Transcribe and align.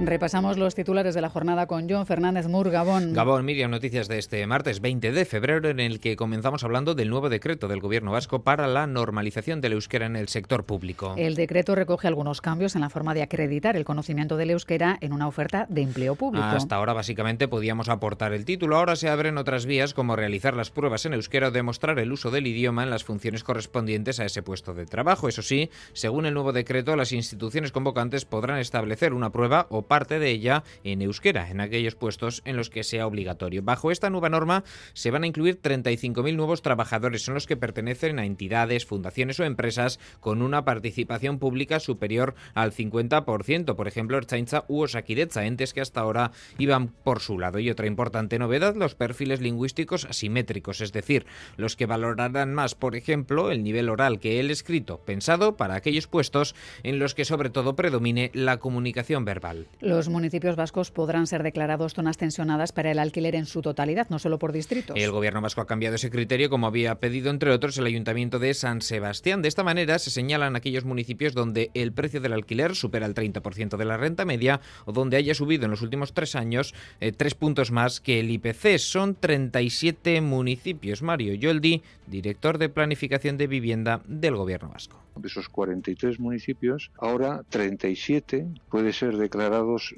Repasamos 0.00 0.56
los 0.58 0.76
titulares 0.76 1.16
de 1.16 1.20
la 1.20 1.28
jornada 1.28 1.66
con 1.66 1.90
John 1.90 2.06
Fernández 2.06 2.46
Mur, 2.46 2.70
Gabón. 2.70 3.14
Gabón, 3.14 3.44
Miriam, 3.44 3.72
noticias 3.72 4.06
de 4.06 4.18
este 4.18 4.46
martes 4.46 4.80
20 4.80 5.10
de 5.10 5.24
febrero 5.24 5.68
en 5.68 5.80
el 5.80 5.98
que 5.98 6.14
comenzamos 6.14 6.62
hablando 6.62 6.94
del 6.94 7.10
nuevo 7.10 7.28
decreto 7.28 7.66
del 7.66 7.80
Gobierno 7.80 8.12
vasco 8.12 8.42
para 8.44 8.68
la 8.68 8.86
normalización 8.86 9.60
del 9.60 9.72
euskera 9.72 10.06
en 10.06 10.14
el 10.14 10.28
sector 10.28 10.62
público. 10.62 11.14
El 11.16 11.34
decreto 11.34 11.74
recoge 11.74 12.06
algunos 12.06 12.40
cambios 12.40 12.76
en 12.76 12.82
la 12.82 12.90
forma 12.90 13.12
de 13.12 13.22
acreditar 13.22 13.76
el 13.76 13.84
conocimiento 13.84 14.36
del 14.36 14.50
euskera 14.50 14.98
en 15.00 15.12
una 15.12 15.26
oferta 15.26 15.66
de 15.68 15.82
empleo 15.82 16.14
público. 16.14 16.46
Hasta 16.46 16.76
ahora 16.76 16.92
básicamente 16.92 17.48
podíamos 17.48 17.88
aportar 17.88 18.32
el 18.32 18.44
título, 18.44 18.76
ahora 18.76 18.94
se 18.94 19.08
abren 19.08 19.36
otras 19.36 19.66
vías 19.66 19.94
como 19.94 20.14
realizar 20.14 20.54
las 20.54 20.70
pruebas 20.70 21.06
en 21.06 21.14
euskera 21.14 21.48
o 21.48 21.50
demostrar 21.50 21.98
el 21.98 22.12
uso 22.12 22.30
del 22.30 22.46
idioma 22.46 22.84
en 22.84 22.90
las 22.90 23.02
funciones 23.02 23.42
correspondientes 23.42 24.20
a 24.20 24.26
ese 24.26 24.44
puesto 24.44 24.74
de 24.74 24.86
trabajo. 24.86 25.28
Eso 25.28 25.42
sí, 25.42 25.70
según 25.92 26.24
el 26.24 26.34
nuevo 26.34 26.52
decreto, 26.52 26.94
las 26.94 27.10
instituciones 27.10 27.72
convocantes 27.72 28.24
podrán 28.24 28.60
establecer 28.60 29.12
una 29.12 29.32
prueba 29.32 29.66
o 29.70 29.87
parte 29.88 30.18
de 30.18 30.30
ella 30.30 30.62
en 30.84 31.02
euskera, 31.02 31.50
en 31.50 31.60
aquellos 31.60 31.96
puestos 31.96 32.42
en 32.44 32.56
los 32.56 32.70
que 32.70 32.84
sea 32.84 33.06
obligatorio. 33.06 33.62
Bajo 33.62 33.90
esta 33.90 34.10
nueva 34.10 34.28
norma 34.28 34.64
se 34.92 35.10
van 35.10 35.24
a 35.24 35.26
incluir 35.26 35.60
35.000 35.60 36.36
nuevos 36.36 36.62
trabajadores, 36.62 37.22
son 37.22 37.34
los 37.34 37.46
que 37.46 37.56
pertenecen 37.56 38.18
a 38.18 38.24
entidades, 38.24 38.86
fundaciones 38.86 39.40
o 39.40 39.44
empresas 39.44 39.98
con 40.20 40.42
una 40.42 40.64
participación 40.64 41.38
pública 41.38 41.80
superior 41.80 42.34
al 42.54 42.72
50%, 42.72 43.74
por 43.74 43.88
ejemplo, 43.88 44.18
Ertzaintza 44.18 44.64
u 44.68 44.82
Osakidecha, 44.82 45.46
entes 45.46 45.74
que 45.74 45.80
hasta 45.80 46.00
ahora 46.00 46.32
iban 46.58 46.88
por 46.88 47.20
su 47.20 47.38
lado. 47.38 47.58
Y 47.58 47.70
otra 47.70 47.86
importante 47.86 48.38
novedad, 48.38 48.76
los 48.76 48.94
perfiles 48.94 49.40
lingüísticos 49.40 50.04
asimétricos, 50.04 50.80
es 50.80 50.92
decir, 50.92 51.26
los 51.56 51.76
que 51.76 51.86
valorarán 51.86 52.54
más, 52.54 52.74
por 52.74 52.94
ejemplo, 52.94 53.50
el 53.50 53.62
nivel 53.62 53.88
oral 53.88 54.20
que 54.20 54.40
el 54.40 54.50
escrito, 54.50 55.00
pensado 55.04 55.56
para 55.56 55.74
aquellos 55.74 56.06
puestos 56.06 56.54
en 56.82 56.98
los 56.98 57.14
que 57.14 57.24
sobre 57.24 57.50
todo 57.50 57.76
predomine 57.76 58.30
la 58.34 58.58
comunicación 58.58 59.24
verbal. 59.24 59.66
Los 59.80 60.08
municipios 60.08 60.56
vascos 60.56 60.90
podrán 60.90 61.28
ser 61.28 61.44
declarados 61.44 61.94
zonas 61.94 62.16
tensionadas 62.16 62.72
para 62.72 62.90
el 62.90 62.98
alquiler 62.98 63.36
en 63.36 63.46
su 63.46 63.62
totalidad, 63.62 64.08
no 64.10 64.18
solo 64.18 64.38
por 64.38 64.50
distritos. 64.50 64.96
El 64.98 65.12
gobierno 65.12 65.40
vasco 65.40 65.60
ha 65.60 65.66
cambiado 65.66 65.94
ese 65.94 66.10
criterio, 66.10 66.50
como 66.50 66.66
había 66.66 66.96
pedido, 66.96 67.30
entre 67.30 67.52
otros, 67.52 67.78
el 67.78 67.86
ayuntamiento 67.86 68.40
de 68.40 68.54
San 68.54 68.82
Sebastián. 68.82 69.40
De 69.40 69.46
esta 69.46 69.62
manera 69.62 70.00
se 70.00 70.10
señalan 70.10 70.56
aquellos 70.56 70.84
municipios 70.84 71.32
donde 71.32 71.70
el 71.74 71.92
precio 71.92 72.20
del 72.20 72.32
alquiler 72.32 72.74
supera 72.74 73.06
el 73.06 73.14
30% 73.14 73.76
de 73.76 73.84
la 73.84 73.96
renta 73.96 74.24
media 74.24 74.60
o 74.84 74.92
donde 74.92 75.16
haya 75.16 75.34
subido 75.34 75.66
en 75.66 75.70
los 75.70 75.82
últimos 75.82 76.12
tres 76.12 76.34
años 76.34 76.74
eh, 77.00 77.12
tres 77.12 77.36
puntos 77.36 77.70
más 77.70 78.00
que 78.00 78.18
el 78.18 78.30
IPC. 78.30 78.78
Son 78.78 79.14
37 79.14 80.20
municipios. 80.22 81.02
Mario 81.02 81.34
Yoldi, 81.34 81.82
director 82.08 82.58
de 82.58 82.68
Planificación 82.68 83.36
de 83.36 83.46
Vivienda 83.46 84.00
del 84.06 84.34
gobierno 84.34 84.70
vasco. 84.70 85.00
De 85.16 85.28
esos 85.28 85.48
43 85.48 86.20
municipios, 86.20 86.92
ahora 86.96 87.42
37 87.48 88.46
puede 88.70 88.92
ser 88.92 89.16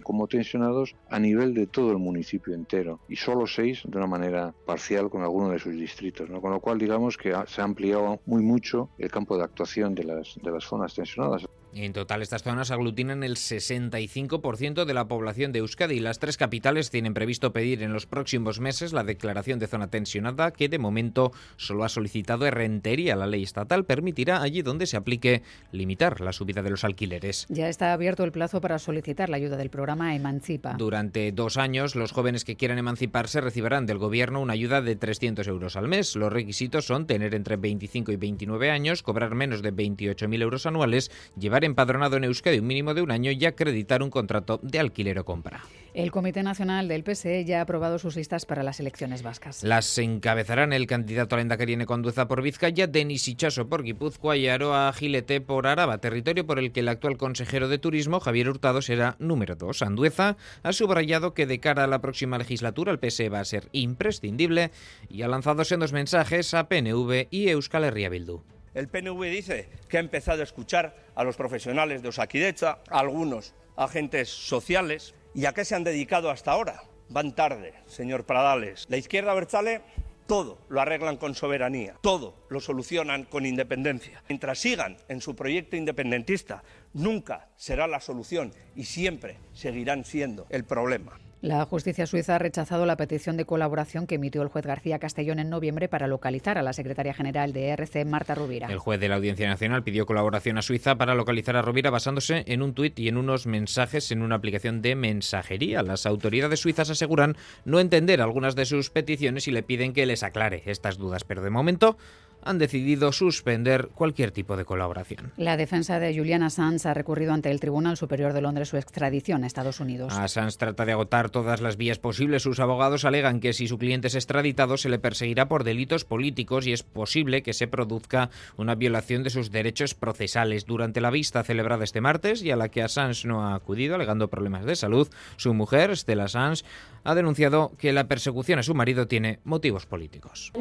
como 0.02 0.26
tensionados 0.26 0.96
a 1.08 1.18
nivel 1.18 1.54
de 1.54 1.66
todo 1.66 1.92
el 1.92 1.98
municipio 1.98 2.54
entero 2.54 3.00
y 3.08 3.16
solo 3.16 3.46
6 3.46 3.82
de 3.86 3.98
una 3.98 4.06
manera 4.06 4.54
parcial 4.66 5.10
con 5.10 5.22
alguno 5.22 5.50
de 5.50 5.58
sus 5.58 5.74
distritos. 5.74 6.28
¿no? 6.28 6.40
Con 6.40 6.52
lo 6.52 6.60
cual, 6.60 6.78
digamos 6.78 7.16
que 7.16 7.34
se 7.46 7.60
ha 7.60 7.64
ampliado 7.64 8.20
muy 8.26 8.42
mucho 8.42 8.90
el 8.98 9.10
campo 9.10 9.36
de 9.36 9.44
actuación 9.44 9.94
de 9.94 10.04
las, 10.04 10.38
de 10.42 10.50
las 10.50 10.64
zonas 10.64 10.94
tensionadas. 10.94 11.46
En 11.72 11.92
total, 11.92 12.22
estas 12.22 12.42
zonas 12.42 12.70
aglutinan 12.72 13.22
el 13.22 13.36
65% 13.36 14.84
de 14.84 14.94
la 14.94 15.06
población 15.06 15.52
de 15.52 15.60
Euskadi 15.60 15.96
y 15.96 16.00
las 16.00 16.18
tres 16.18 16.36
capitales 16.36 16.90
tienen 16.90 17.14
previsto 17.14 17.52
pedir 17.52 17.82
en 17.82 17.92
los 17.92 18.06
próximos 18.06 18.58
meses 18.58 18.92
la 18.92 19.04
declaración 19.04 19.60
de 19.60 19.68
zona 19.68 19.88
tensionada, 19.88 20.50
que 20.50 20.68
de 20.68 20.78
momento 20.78 21.32
solo 21.56 21.84
ha 21.84 21.88
solicitado 21.88 22.50
Rentería. 22.50 23.14
La 23.14 23.26
ley 23.26 23.44
estatal 23.44 23.84
permitirá 23.84 24.42
allí 24.42 24.62
donde 24.62 24.86
se 24.86 24.96
aplique 24.96 25.42
limitar 25.70 26.20
la 26.20 26.32
subida 26.32 26.62
de 26.62 26.70
los 26.70 26.82
alquileres. 26.82 27.46
Ya 27.48 27.68
está 27.68 27.92
abierto 27.92 28.24
el 28.24 28.32
plazo 28.32 28.60
para 28.60 28.78
solicitar 28.80 29.28
la 29.28 29.36
ayuda 29.36 29.56
del 29.56 29.70
programa 29.70 30.14
Emancipa. 30.16 30.74
Durante 30.76 31.30
dos 31.30 31.56
años, 31.56 31.94
los 31.94 32.10
jóvenes 32.10 32.44
que 32.44 32.56
quieran 32.56 32.78
emanciparse 32.78 33.40
recibirán 33.40 33.86
del 33.86 33.98
gobierno 33.98 34.40
una 34.40 34.54
ayuda 34.54 34.82
de 34.82 34.96
300 34.96 35.46
euros 35.46 35.76
al 35.76 35.86
mes. 35.86 36.16
Los 36.16 36.32
requisitos 36.32 36.84
son 36.84 37.06
tener 37.06 37.34
entre 37.34 37.56
25 37.56 38.10
y 38.10 38.16
29 38.16 38.70
años, 38.70 39.02
cobrar 39.02 39.34
menos 39.36 39.62
de 39.62 39.72
28.000 39.72 40.42
euros 40.42 40.66
anuales, 40.66 41.10
llevar 41.38 41.59
empadronado 41.64 42.16
en 42.16 42.24
Euskadi 42.24 42.58
un 42.58 42.66
mínimo 42.66 42.94
de 42.94 43.02
un 43.02 43.10
año 43.10 43.30
y 43.30 43.44
acreditar 43.44 44.02
un 44.02 44.10
contrato 44.10 44.60
de 44.62 44.78
alquiler 44.78 45.18
o 45.18 45.24
compra. 45.24 45.62
El 45.92 46.12
Comité 46.12 46.44
Nacional 46.44 46.86
del 46.86 47.02
PSE 47.02 47.44
ya 47.44 47.58
ha 47.58 47.62
aprobado 47.62 47.98
sus 47.98 48.14
listas 48.14 48.46
para 48.46 48.62
las 48.62 48.78
elecciones 48.78 49.24
vascas. 49.24 49.64
Las 49.64 49.98
encabezarán 49.98 50.72
el 50.72 50.86
candidato 50.86 51.34
a 51.34 51.38
la 51.38 51.42
Endacariene 51.42 51.84
Conduza 51.84 52.28
por 52.28 52.42
Vizcaya, 52.42 52.86
Denis 52.86 53.26
Ichaso 53.26 53.68
por 53.68 53.82
Guipúzcoa 53.82 54.36
y 54.36 54.46
Aroa 54.46 54.92
Gilete 54.92 55.40
por 55.40 55.66
Araba, 55.66 55.98
territorio 55.98 56.46
por 56.46 56.60
el 56.60 56.70
que 56.70 56.80
el 56.80 56.88
actual 56.88 57.16
consejero 57.16 57.68
de 57.68 57.78
Turismo, 57.78 58.20
Javier 58.20 58.48
Hurtado, 58.48 58.82
será 58.82 59.16
número 59.18 59.56
dos. 59.56 59.82
Andueza 59.82 60.36
ha 60.62 60.72
subrayado 60.72 61.34
que 61.34 61.46
de 61.46 61.58
cara 61.58 61.82
a 61.82 61.88
la 61.88 62.00
próxima 62.00 62.38
legislatura 62.38 62.92
el 62.92 63.00
PSE 63.00 63.28
va 63.28 63.40
a 63.40 63.44
ser 63.44 63.68
imprescindible 63.72 64.70
y 65.08 65.22
ha 65.22 65.28
lanzado 65.28 65.64
sendos 65.64 65.92
mensajes 65.92 66.54
a 66.54 66.68
PNV 66.68 67.26
y 67.30 67.48
Euskal 67.48 67.82
Herria 67.82 68.10
Bildu. 68.10 68.42
El 68.72 68.88
PNV 68.88 69.22
dice 69.24 69.68
que 69.88 69.96
ha 69.96 70.00
empezado 70.00 70.40
a 70.40 70.44
escuchar 70.44 70.94
a 71.14 71.24
los 71.24 71.36
profesionales 71.36 72.02
de 72.02 72.08
Osakidecha, 72.08 72.78
a 72.88 73.00
algunos 73.00 73.54
agentes 73.76 74.28
sociales. 74.28 75.14
¿Y 75.34 75.46
a 75.46 75.52
qué 75.52 75.64
se 75.64 75.74
han 75.74 75.84
dedicado 75.84 76.30
hasta 76.30 76.52
ahora? 76.52 76.82
Van 77.08 77.34
tarde, 77.34 77.74
señor 77.86 78.24
Pradales. 78.24 78.86
La 78.88 78.96
izquierda 78.96 79.34
Berzale 79.34 79.82
todo 80.28 80.58
lo 80.68 80.80
arreglan 80.80 81.16
con 81.16 81.34
soberanía, 81.34 81.96
todo 82.00 82.46
lo 82.50 82.60
solucionan 82.60 83.24
con 83.24 83.46
independencia. 83.46 84.22
Mientras 84.28 84.60
sigan 84.60 84.96
en 85.08 85.20
su 85.20 85.34
proyecto 85.34 85.74
independentista, 85.74 86.62
nunca 86.92 87.48
será 87.56 87.88
la 87.88 87.98
solución 87.98 88.52
y 88.76 88.84
siempre 88.84 89.38
seguirán 89.52 90.04
siendo 90.04 90.46
el 90.50 90.62
problema. 90.62 91.18
La 91.42 91.64
justicia 91.64 92.06
suiza 92.06 92.36
ha 92.36 92.38
rechazado 92.38 92.84
la 92.84 92.96
petición 92.96 93.38
de 93.38 93.46
colaboración 93.46 94.06
que 94.06 94.16
emitió 94.16 94.42
el 94.42 94.48
juez 94.48 94.66
García 94.66 94.98
Castellón 94.98 95.38
en 95.38 95.48
noviembre 95.48 95.88
para 95.88 96.06
localizar 96.06 96.58
a 96.58 96.62
la 96.62 96.74
secretaria 96.74 97.14
general 97.14 97.54
de 97.54 97.68
ERC, 97.68 98.04
Marta 98.04 98.34
Rubira. 98.34 98.66
El 98.66 98.78
juez 98.78 99.00
de 99.00 99.08
la 99.08 99.16
Audiencia 99.16 99.48
Nacional 99.48 99.82
pidió 99.82 100.04
colaboración 100.04 100.58
a 100.58 100.62
Suiza 100.62 100.96
para 100.96 101.14
localizar 101.14 101.56
a 101.56 101.62
Rubira 101.62 101.88
basándose 101.88 102.44
en 102.46 102.60
un 102.60 102.74
tuit 102.74 102.98
y 102.98 103.08
en 103.08 103.16
unos 103.16 103.46
mensajes 103.46 104.10
en 104.10 104.20
una 104.20 104.34
aplicación 104.34 104.82
de 104.82 104.94
mensajería. 104.96 105.82
Las 105.82 106.04
autoridades 106.04 106.60
suizas 106.60 106.90
aseguran 106.90 107.36
no 107.64 107.80
entender 107.80 108.20
algunas 108.20 108.54
de 108.54 108.66
sus 108.66 108.90
peticiones 108.90 109.48
y 109.48 109.50
le 109.50 109.62
piden 109.62 109.94
que 109.94 110.04
les 110.04 110.22
aclare 110.22 110.62
estas 110.66 110.98
dudas, 110.98 111.24
pero 111.24 111.40
de 111.40 111.48
momento 111.48 111.96
han 112.44 112.58
decidido 112.58 113.12
suspender 113.12 113.88
cualquier 113.94 114.30
tipo 114.30 114.56
de 114.56 114.64
colaboración. 114.64 115.32
La 115.36 115.56
defensa 115.56 115.98
de 115.98 116.16
Julian 116.16 116.42
Assange 116.42 116.88
ha 116.88 116.94
recurrido 116.94 117.32
ante 117.32 117.50
el 117.50 117.60
Tribunal 117.60 117.96
Superior 117.96 118.32
de 118.32 118.40
Londres 118.40 118.68
su 118.68 118.76
extradición 118.76 119.44
a 119.44 119.46
Estados 119.46 119.80
Unidos. 119.80 120.12
Assange 120.16 120.56
trata 120.56 120.84
de 120.84 120.92
agotar 120.92 121.30
todas 121.30 121.60
las 121.60 121.76
vías 121.76 121.98
posibles. 121.98 122.42
Sus 122.42 122.60
abogados 122.60 123.04
alegan 123.04 123.40
que 123.40 123.52
si 123.52 123.68
su 123.68 123.78
cliente 123.78 124.08
es 124.08 124.14
extraditado 124.14 124.76
se 124.76 124.88
le 124.88 124.98
perseguirá 124.98 125.48
por 125.48 125.64
delitos 125.64 126.04
políticos 126.04 126.66
y 126.66 126.72
es 126.72 126.82
posible 126.82 127.42
que 127.42 127.52
se 127.52 127.68
produzca 127.68 128.30
una 128.56 128.74
violación 128.74 129.22
de 129.22 129.30
sus 129.30 129.50
derechos 129.50 129.94
procesales. 129.94 130.66
Durante 130.66 131.00
la 131.00 131.10
vista 131.10 131.42
celebrada 131.42 131.84
este 131.84 132.00
martes 132.00 132.42
y 132.42 132.50
a 132.50 132.56
la 132.56 132.68
que 132.68 132.82
Assange 132.82 133.26
no 133.26 133.46
ha 133.46 133.54
acudido 133.54 133.94
alegando 133.94 134.28
problemas 134.28 134.64
de 134.64 134.76
salud, 134.76 135.08
su 135.36 135.54
mujer, 135.54 135.96
Stella 135.96 136.24
Assange, 136.24 136.64
ha 137.04 137.14
denunciado 137.14 137.72
que 137.78 137.92
la 137.92 138.04
persecución 138.08 138.58
a 138.58 138.62
su 138.62 138.74
marido 138.74 139.06
tiene 139.06 139.40
motivos 139.44 139.86
políticos. 139.86 140.52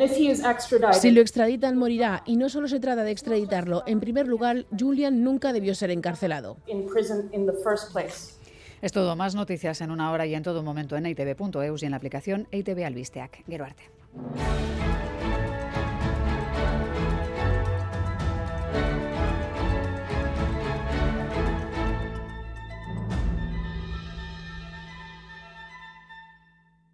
Si 0.93 1.11
lo 1.11 1.21
extraditan 1.21 1.68
morirá 1.77 2.23
y 2.25 2.37
no 2.37 2.49
solo 2.49 2.67
se 2.67 2.79
trata 2.79 3.03
de 3.03 3.11
extraditarlo. 3.11 3.83
En 3.85 3.99
primer 3.99 4.27
lugar, 4.27 4.65
Julian 4.77 5.23
nunca 5.23 5.53
debió 5.53 5.75
ser 5.75 5.91
encarcelado. 5.91 6.57
Es 8.81 8.91
todo, 8.93 9.15
más 9.15 9.35
noticias 9.35 9.81
en 9.81 9.91
una 9.91 10.11
hora 10.11 10.25
y 10.25 10.35
en 10.35 10.43
todo 10.43 10.63
momento 10.63 10.95
en 10.95 11.05
itv.eus 11.05 11.83
y 11.83 11.85
en 11.85 11.91
la 11.91 11.97
aplicación 11.97 12.47
ITV 12.51 12.85
Albisteac. 12.85 13.43
Geruarte. 13.45 13.83